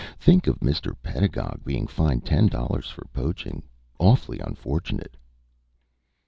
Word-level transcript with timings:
Think 0.17 0.47
of 0.47 0.59
Mr. 0.61 0.95
Pedagog 1.03 1.63
being 1.63 1.85
fined 1.85 2.25
ten 2.25 2.47
dollars 2.47 2.87
for 2.89 3.05
poaching! 3.13 3.61
Awfully 3.99 4.39
unfortunate!" 4.39 5.15